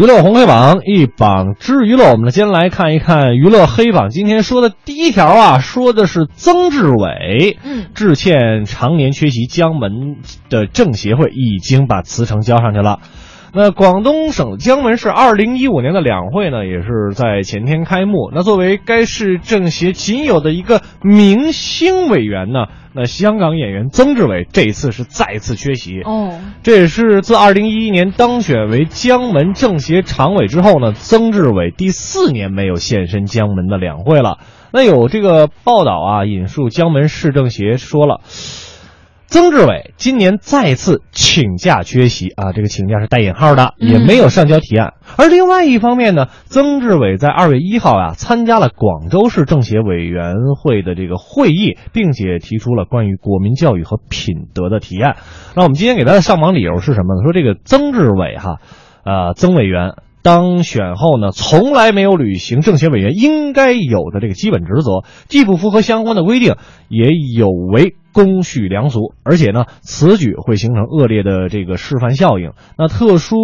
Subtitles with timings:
[0.00, 4.08] 娱乐红黑榜一榜之娱乐，我们先来看一看娱乐黑榜。
[4.08, 10.16] 今天说的第一条啊，说的是曾志伟，嗯，致歉常年缺席江门
[10.48, 13.00] 的政协会，已经把辞呈交上去了。
[13.52, 18.30] 那广东省江门市二零一五年的两会呢，也是在前天开幕。
[18.32, 26.00] 那作为该市政协仅有的一个明星委员呢，那香港演员曾志伟这一次是再次缺席。
[26.02, 34.38] 哦，这也是自二零一一年当选为江门政协常委之后呢，曾志伟第四年没有现身江门的两会了。
[34.72, 38.20] 那有这个报道啊，引述江门市政协说了。
[39.30, 44.94] 曾志伟今年再次请假缺席啊，这个请假是带引号的，也没有上交提案。
[45.16, 55.14] 而另外一方面呢，曾志伟在二月一号啊参加了广州市政协委员会的这个会议，并且提出了关于国民教育和品德的提案。
[55.54, 57.22] 那我们今天给他的上榜理由是什么呢？
[57.22, 58.56] 说这个曾志伟哈，
[59.04, 59.92] 呃，曾委员。
[60.22, 66.56] 当选后呢，从来没有履行政协委员应该有的这个基本职责，既不符合相关的规定，
[66.90, 72.52] 也有违公序良俗，而且呢，此举会形成恶劣的这个示范效应。
[72.76, 73.36] 那特殊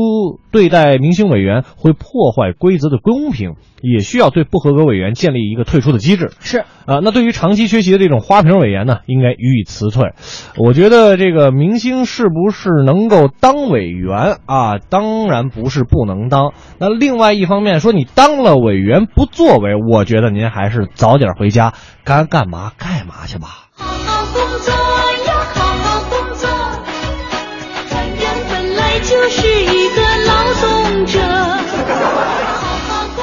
[0.51, 6.31] 对待明星委员会破坏规则的公平，也需要对不合格委员建立一个退出的机制。
[6.41, 10.15] 是啊，那对于长期缺席的这种花瓶委员呢，应该予以辞退。
[10.57, 14.79] 我觉得这个明星是不是能够当委员啊？
[14.79, 16.53] 当然不是不能当。
[16.79, 21.73] 那另外一方面说，你当了委员不作为，我觉得您还是早点回家，
[22.05, 23.66] 该干嘛干嘛去吧。
[23.79, 26.49] 好好工作呀好好工作，
[27.93, 29.56] 人本来就是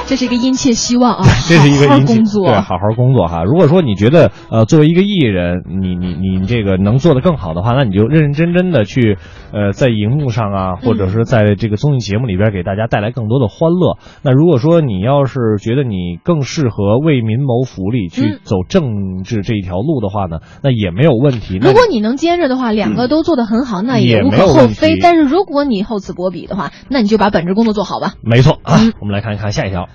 [0.05, 3.43] 这是一个殷切希望啊， 这是一个殷切工作，对，好好工作哈。
[3.43, 9.17] 如果说你觉得呃，作为一个艺人，你你你这个能做得更好的话，那你就认认真真的去
[9.51, 13.97] 呃，在荧幕上啊，或者是在这个综艺节目里边给大家带来更多的欢乐。
[14.23, 21.57] 那如果说你要是觉得你更适合为民谋福利，去嗯走政治这一条路的话呢，那也没有问题。
[21.61, 24.99] 如果你能兼着的话，两个都做得很好，那也无可厚非。
[25.01, 28.13] 但是如果你厚此薄彼的话，那你就把本职工作做好吧。
[28.21, 29.87] 没错啊，嗯我们来看一看下一条。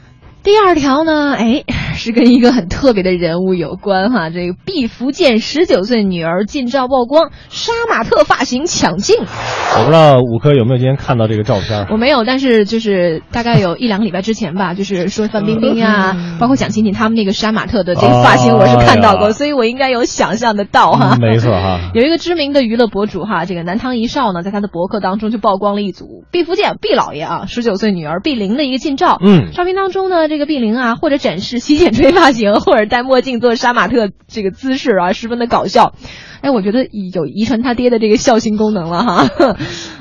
[0.43, 1.65] 第二条呢，哎，
[1.99, 4.31] 是跟一个很特别的人物有关哈。
[4.31, 9.17] 这个毕福剑十九岁女儿近照曝光，杀马特发型抢镜。
[9.19, 11.87] 我不知道五科有没有今天看到这个照片？
[11.91, 21.17] 我没有，但是就是大概有一两个礼拜之前吧，就是说范冰冰啊，包括蒋勤勤他们那个杀马特的这个发型，我是看到过，哎所以我应该有想象得到哈。
[21.17, 21.91] 嗯没错哈。
[21.95, 29.19] 有一个知名的娱乐博主哈，这个南唐一少呢，在他的博客当中就曝光了一组毕福剑毕老爷啊，十九岁女儿毕玲的一个近照。
[29.21, 35.95] 嗯照片当中呢，这个毕玲啊，或者展示洗 吹发型，或者戴墨镜做杀马特这个姿势啊，十分的搞笑。
[36.41, 39.57] 哎，我觉得有遗传他爹的这个孝心功能了哈。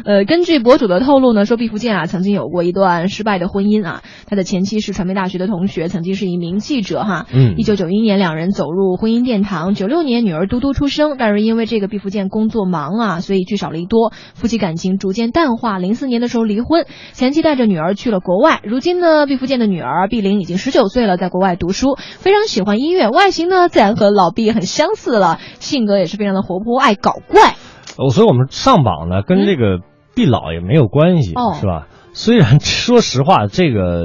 [0.07, 7.25] 呃，根据博主的透露呢，说毕福剑啊曾经有过一段失败的婚姻啊，他的前妻是传媒大学的同学，曾经是一名记者哈。
[7.33, 15.77] 嗯一九九一年两人走入婚姻殿堂，九六年女儿嘟嘟出生，但是因为这个毕福剑工作忙啊，所以聚少离多，夫妻感情逐渐淡化。
[15.77, 18.61] 零四年的时候离婚，前妻带着女儿去了国外。
[18.63, 27.55] 如今呢，毕福剑的女儿毕玲已经十九岁了，在国外读书，非常喜欢音乐，外形呢自然和老毕很相似了，性格也是非常的活泼，爱搞怪。
[27.97, 29.79] 哦，所以我们上榜呢，跟这个
[30.17, 31.87] 毕老也没有关系，哦是吧？
[32.13, 34.03] 虽然 说实话，这个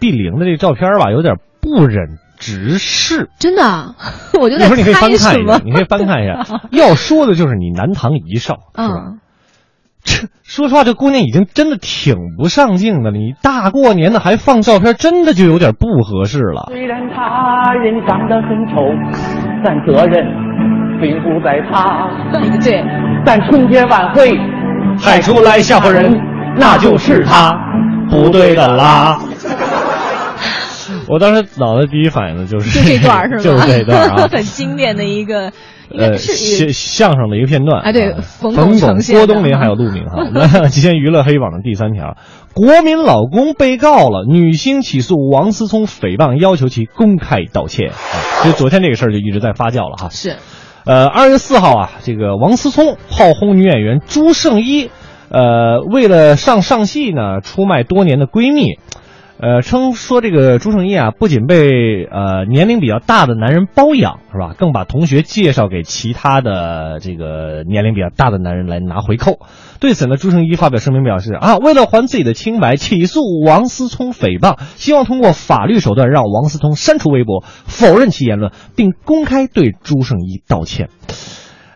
[0.00, 3.28] 毕玲的这个照片吧，有点不忍直视。
[3.38, 3.94] 真的啊，
[4.40, 5.64] 我就一在会儿你可以翻猜什么看一下，。
[5.66, 6.40] 你可以翻看一下。
[6.72, 8.94] 要说的就是你南唐遗少，是吧？
[8.94, 9.20] 嗯，
[10.02, 13.16] 这说实话，这姑娘已经真的挺不上镜的了。
[13.18, 16.64] 你大过年的还放照片，真的就有点不合适了。
[16.68, 18.82] 虽然他人长得很丑，
[19.62, 20.26] 但责任
[21.00, 22.08] 并不在他。
[22.64, 22.82] 对，
[23.24, 24.30] 但春节晚会
[25.00, 26.12] 派出来吓唬人，
[26.58, 27.52] 那就是他，
[28.10, 29.20] 不对的啦。
[31.08, 33.42] 我当时脑子第一反应的就是就这段是吧？
[33.42, 35.52] 就是这段儿啊， 很经典的一个，
[35.90, 37.82] 应该呃，是相相声的一个片段。
[37.82, 40.28] 哎对啊冯冯巩、郭冬临还有陆明哈。
[40.32, 42.16] 那今天娱乐黑榜的第三条，
[42.54, 47.90] 国民老公被告了，女星起诉王思聪诽谤，要求其公开道歉。
[47.90, 47.94] 啊，
[48.42, 50.08] 其实昨天这个事儿就一直在发酵了哈。
[50.10, 50.36] 是
[50.84, 54.90] 呃，二月四号啊，这个王思聪炮轰女演员朱圣一，
[55.28, 58.78] 呃，为了上上戏呢，出卖多年的闺蜜。
[59.42, 64.54] 呃，称说这个朱圣一啊，不仅被呃年龄比较大的男人包养，是吧？
[64.56, 69.40] 更把同学介绍给其他的这个年龄比较大的男人来拿回扣。
[69.80, 80.88] 对此呢，朱圣一发表声明表示啊，为了还自己的清白，起诉王思聪诽谤，希望通过法律手段让王思聪删除微博，否认其言论，并公开对朱圣一道歉。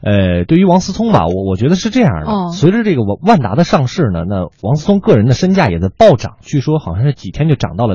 [0.02, 2.30] 呃，对于王思聪吧，我我觉得是这样的。
[2.30, 7.94] 哦随着这个万万达的上市呢，那王思聪个人的身价也在暴涨，据说好像是几天就涨到了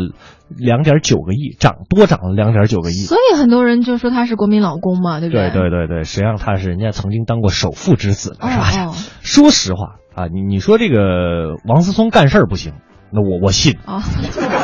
[0.55, 2.93] 两点九个亿，涨多涨了两点九个亿。
[2.93, 8.85] 所以很多人就说他是国民老公嘛，对不对对对对对，实际上他是人家曾经当过首富之子，哦是吧？
[8.87, 12.73] 哦 说实话啊，你你说这个王思聪干事儿不行，
[13.11, 14.03] 那我我信，啊，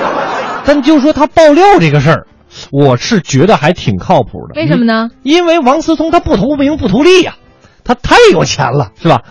[0.66, 2.28] 但就说他爆料这个事儿，
[2.72, 4.60] 我是觉得还挺靠谱的。
[4.60, 5.10] 为什么呢？
[5.24, 7.36] 因为王思聪他不图名不图利呀、
[7.84, 9.22] 他太有钱了，是吧？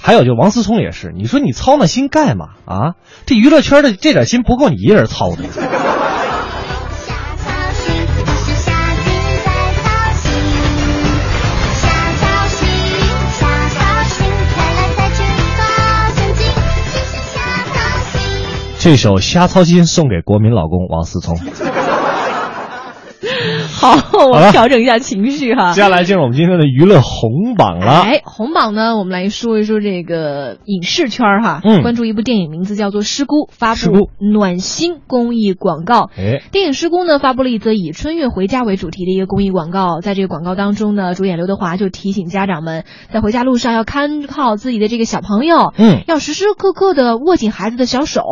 [0.00, 2.94] 还有就王思聪也是，你说你操那心干嘛啊？
[3.24, 5.42] 这娱乐圈的这点心不够你一人操的。
[18.78, 21.36] 这首《瞎操心》送给国民老公王思聪。
[23.94, 25.72] 好，我了们调整一下情绪哈。
[25.72, 28.02] 接下来进入我们今天的娱乐红榜了。
[28.02, 36.10] 哎，红榜呢，我们来说一说这个影视圈哈，嗯关注一部电影，名字叫做《失孤》，发布暖心公益广告。
[36.16, 40.00] 哎，电影《失孤》呢，发布了一则以春运回家为主题的一个公益广告。
[40.00, 48.22] 在这个广告当中呢，主演刘德华就提醒家长们，在回家路上要看好自己的这个小朋友，嗯要时时刻刻的握紧孩子的小手，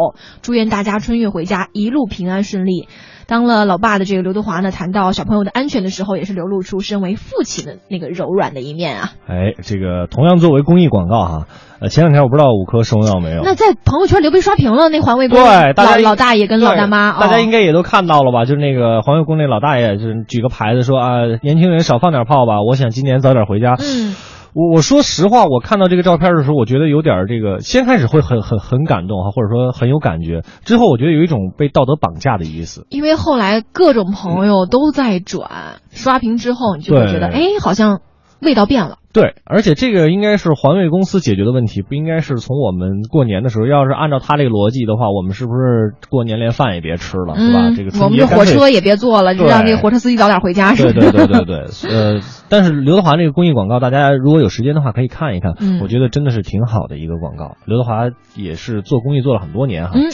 [0.43, 2.89] 祝愿大家春运回家一路平安顺利。
[3.27, 9.13] 当了老爸的这个刘德华呢，谈到小朋友的安全的时候，也是流露出身为父亲的那个柔软的一面啊。
[9.27, 11.47] 哎，这个同样作为公益广告哈，
[11.81, 13.43] 呃，前两天我不知道五科收到没有？
[13.43, 18.45] 那在朋友圈刘被刷屏了，那环卫工对，大家老老大爷跟老大妈，对大家哦应该也都看到了吧？
[18.45, 23.77] 就是那个环卫工那老大爷，就是举个牌子说啊，年轻人少放点炮吧，我想今年早点回家。
[23.79, 24.15] 嗯。
[24.55, 32.87] 我我说实话，我看到这个照片的时候，我觉得有点儿这个，先开始会很很很感动哈，或者说很有感觉，之后我觉得有一种被道德绑架的意思。
[32.89, 38.01] 因为后来各种朋友都在转，刷屏之后，你就会觉得，哎，好像
[38.45, 38.99] 味道变了。
[39.13, 43.67] 对，而且这个应该是环卫公司解决的问题，不应该是从我们过年的时候。
[43.67, 47.61] 要是按照他这个逻辑的话，我们是不是过年连饭也别吃了，是吧？
[47.69, 50.93] 嗯，这个我们这火车也别坐了，就让这个火车司机早点回家，是吧？
[50.93, 57.57] 对对对对对，呃，但是刘德华这个公益广告，大家如果有时间的话可以看一看，嗯我觉得真的是挺好的一个广告。
[57.67, 60.11] 刘德华也是做公益做了很多年哈，嗯，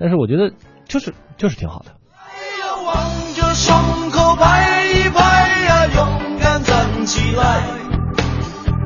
[0.00, 0.50] 但是我觉得
[0.88, 1.92] 就是就是挺好的。
[2.86, 2.94] 望
[3.34, 3.76] 着胸
[4.10, 5.27] 口拍一拍呀，勇敢站
[7.08, 7.62] 起来，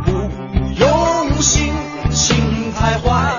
[0.04, 0.12] 不
[0.78, 1.74] 用心
[2.12, 3.31] 心太坏，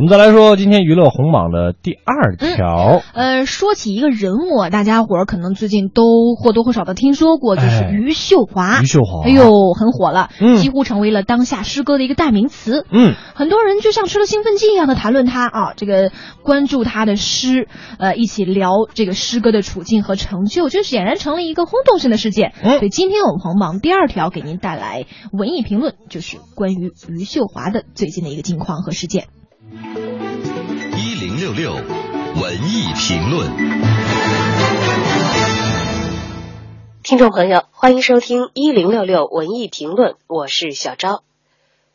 [0.00, 8.80] 我们再来说今天娱乐红榜的第二条，呃，说起一个人物啊，大家伙儿可能最近都或多或少的听说过，就是哎余秀华。
[8.80, 12.86] 余秀华哎呦，很火了，嗯几乎成为了当下诗歌的一个代名词。
[12.90, 16.10] 嗯，很多人就像吃了兴奋剂一样的谈论他啊，这个
[16.42, 17.68] 关注他的诗，
[17.98, 22.54] 呃，一起聊这个诗歌的处境和成就，就显然成了一个轰动性的事件。
[22.62, 29.26] 嗯所以今天我们红榜第二条给您带来文艺评论，就是关于余秀华的最近的一个近况和事件。
[31.20, 33.46] 零六六文艺评论。
[37.02, 41.22] 听众朋友，欢迎收听一零六六文艺评论，我是小昭。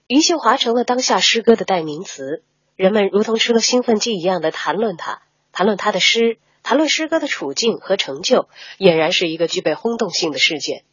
[0.06, 2.44] 余秀华成了当下诗歌的代名词，
[2.76, 10.84] 人们如同吃了兴奋剂一样的谈论他，谈论他的诗，谈论诗歌的处境和成就，俨然是一个具备轰动性的事件。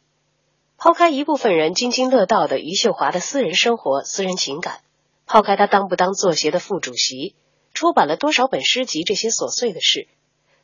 [0.79, 4.79] 抛开一部分人津津乐道的余秀华的私人生活、私人情感，
[5.27, 7.35] 抛开他当不当作协的副主席，
[7.73, 10.07] 出版了多少本诗集这些琐碎的事，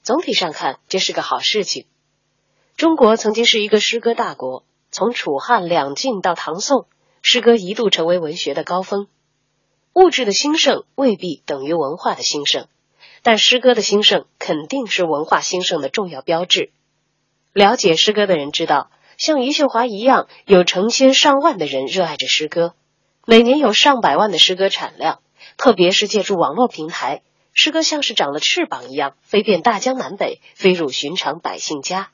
[0.03, 1.85] 总体上看，这是个好事情。
[2.77, 6.85] 中国曾经是一个诗歌大国，从楚汉两晋到唐宋，
[7.21, 9.07] 诗歌一度成为文学的高峰。
[9.93, 12.67] 物质的兴盛未必等于文化的兴盛，
[13.23, 16.71] 但诗歌的兴盛肯定是文化兴盛的重要标志。
[17.53, 22.75] 了解诗歌的人知道，像余秀华一样，有成千上万的人热爱着诗歌，
[23.25, 25.19] 每年有上百万的诗歌产量。
[25.57, 27.21] 特别是借助网络平台，
[27.53, 32.11] 诗歌像是长了翅膀一样，飞遍大江南北，飞入寻常百姓家。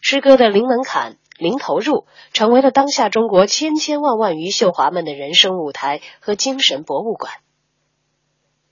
[0.00, 7.32] 诗歌的零门槛、零投入，成为了当下中国千千万万余秀华们的人生舞台和精神博物馆。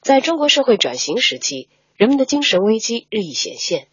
[0.00, 3.88] 在中国社会转型时期，人们的精神危机日益显现，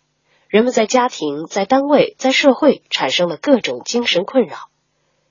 [0.47, 4.69] 人们在家庭、在单位、在社会产生了各种精神困扰。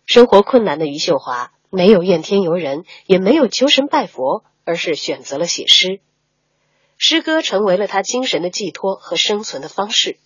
[0.05, 6.01] 生活困难的余秀华没有怨天尤人，也没有求神拜佛，而是选择了写诗。
[6.97, 10.17] 诗歌成为了他精神的寄托和生存的方式。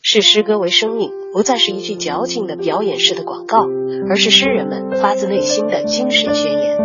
[0.00, 3.66] 视诗歌为生命，不再是一句矫情的表演式的广告，
[4.08, 6.78] 而是诗人们发自内心的精神宣言。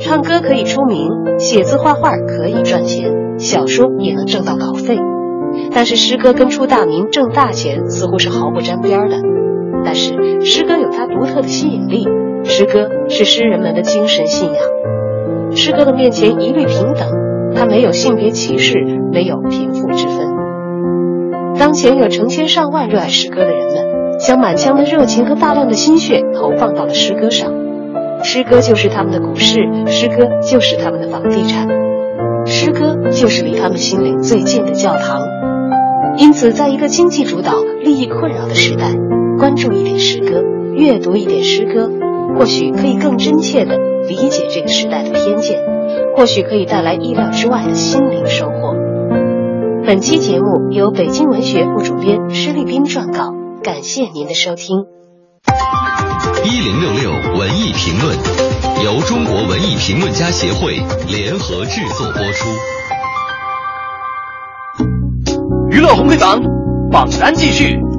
[0.00, 4.98] 唱歌可以出名，写字画画可以赚钱，小说也能挣到稿费。
[5.72, 9.20] 但是诗歌跟出大名、挣大钱似乎是毫不沾边的。
[9.84, 12.04] 但是诗歌有它独特的吸引力，
[12.44, 14.95] 诗歌是诗人们的精神信仰。
[15.54, 17.08] 诗歌的面前一律平等，
[17.54, 18.74] 它没有性别歧视，
[19.12, 20.26] 没有贫富之分。
[21.58, 27.52] 当前有成千上万热爱诗歌的人们，将满腔的热情和大量的心血投放到了诗歌上。
[28.22, 31.68] 诗歌就是他们的股市，诗歌就是他们的房地产，
[32.44, 35.22] 诗歌就是离他们心灵最近的教堂。
[36.18, 38.94] 因此，在一个经济主导、利益困扰的时代，
[39.38, 40.42] 关注一点诗歌，
[40.74, 41.90] 阅读一点诗歌，
[42.38, 45.60] 或许可以更真切的理解这个时代的偏见，
[46.16, 48.74] 或许可以带来意料之外的心灵收获。
[49.84, 53.32] 本期节目由北京文学副主编施立斌撰稿，
[53.62, 54.84] 感谢您的收听。
[56.44, 58.16] 一零六六文艺评论
[58.84, 60.76] 由中国文艺评论家协会
[61.08, 62.48] 联合制作播出。
[65.70, 66.40] 娱乐红黑榜
[66.90, 67.95] 榜单继续。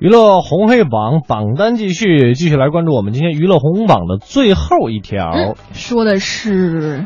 [0.00, 5.30] 娱乐红黑榜榜单继续，继续来关注我们今天娱乐红榜的最后一条。
[5.34, 7.04] 嗯说的是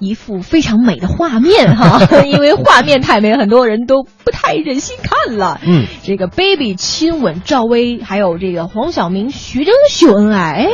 [0.00, 5.58] 一幅非常美的画面哈， 因为画面太美，很多人都不太忍心看了。
[5.66, 10.52] 嗯，这个 baby 亲吻赵薇，还有这个黄晓明、徐峥秀恩爱。
[10.52, 10.66] 哎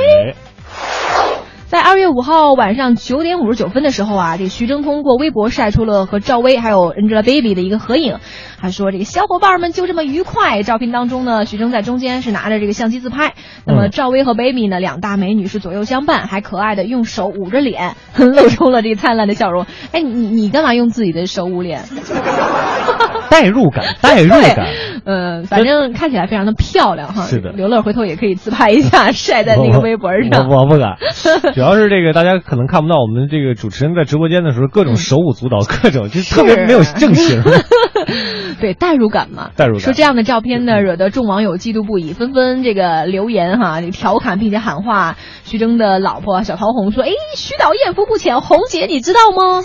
[1.73, 8.19] 在二月五号晚上九点五十九分的时候啊，这个徐峥通过微博晒出了和赵薇还有 Angelababy 的一个合影，
[8.61, 10.63] 还说这个小伙伴们就这么愉快。
[10.63, 13.33] 照片当中呢，徐峥在中间是拿着这个相机自拍，
[13.65, 19.65] 那么嗯赵薇和 Baby 呢两大美女是左右相伴，还可爱的用手捂着脸， 露出了这个灿烂的笑容。
[19.93, 21.85] 哎，你你干嘛用自己的手捂脸？
[23.33, 24.67] 代入感， 代入感。
[25.05, 27.23] 嗯，反正看起来非常的漂亮哈。
[27.23, 30.49] 是的刘乐回头也可以自拍一下， 晒在那个微博上。
[30.49, 30.97] 我我不敢，
[31.55, 37.43] 主要是这个大家可能看不到我们这个主持人在直播间的时候，各种手舞足蹈，各种就是特别没有正形。
[38.63, 49.65] 对，代入感嘛，代入感说这样的照片呢，惹得众网友嫉妒不已，纷纷这个留言哈，这个调侃并且喊话徐峥的老婆小陶虹说：“哎，徐导艳福不浅，红姐你知道吗？”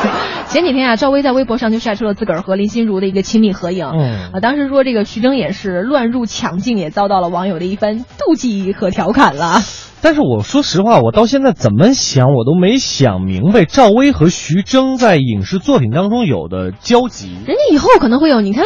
[0.46, 3.90] 前几天啊，赵薇在微博上就晒出了自个儿和林心如的一个亲密合影。
[3.92, 9.58] 嗯啊，当时说这个徐峥也是乱入抢镜，也遭到了网友的一番妒忌和调侃了。
[10.04, 17.30] 但是我说实话，我到现在怎么想，我都没想明白赵薇和徐峥在影视作品当中有的交集。
[17.46, 18.64] 人家以后可能会有，你看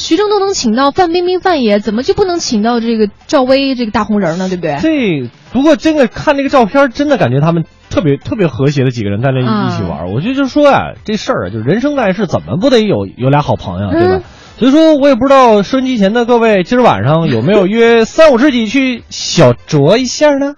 [0.00, 4.48] 徐峥都能请到范冰冰、范爷，怎么就不能请到这个赵薇这个大红人呢？
[4.48, 4.78] 对不对？
[4.80, 10.12] 这不过真的看这个照片，真的感觉他们特别特别和谐的几个人在那啊一起玩。
[10.12, 14.16] 我就就是说啊、这事儿啊，就人生在世，怎么不得有有俩好朋友，对吧？
[14.16, 14.22] 嗯
[14.58, 20.56] 所以说我也不知道收音机前的各位，今儿晚上有没有约三五知己去小酌一下呢？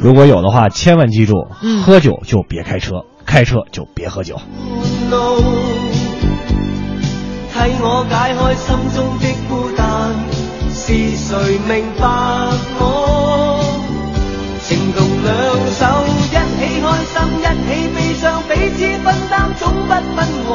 [0.00, 4.34] 如果有的话，千万记住，嗯喝酒就别开车，开车就别喝酒。
[4.34, 4.40] 替
[7.80, 10.12] 我解开心中的孤单，
[10.72, 11.36] 是谁
[11.68, 12.02] 明白
[12.80, 13.62] 我？
[14.60, 15.32] 情同兩
[15.70, 16.36] 手，一起
[16.82, 20.18] 開心，一起悲傷，彼此分擔，總不分
[20.48, 20.50] 我。